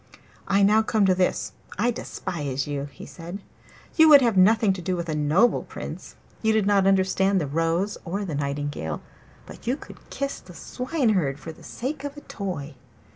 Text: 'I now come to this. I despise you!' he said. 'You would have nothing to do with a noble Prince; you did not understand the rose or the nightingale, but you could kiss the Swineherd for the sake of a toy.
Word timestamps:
'I 0.47 0.63
now 0.63 0.81
come 0.81 1.05
to 1.05 1.13
this. 1.13 1.51
I 1.77 1.91
despise 1.91 2.65
you!' 2.65 2.85
he 2.91 3.05
said. 3.05 3.37
'You 3.95 4.09
would 4.09 4.21
have 4.23 4.35
nothing 4.35 4.73
to 4.73 4.81
do 4.81 4.95
with 4.95 5.07
a 5.09 5.13
noble 5.13 5.61
Prince; 5.61 6.15
you 6.41 6.53
did 6.53 6.65
not 6.65 6.87
understand 6.87 7.39
the 7.39 7.45
rose 7.45 7.99
or 8.03 8.25
the 8.25 8.33
nightingale, 8.33 9.03
but 9.45 9.67
you 9.67 9.77
could 9.77 9.99
kiss 10.09 10.39
the 10.39 10.55
Swineherd 10.55 11.37
for 11.39 11.51
the 11.51 11.61
sake 11.61 12.03
of 12.03 12.17
a 12.17 12.21
toy. 12.21 12.73